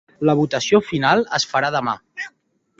[0.29, 1.97] La votació final es farà demà.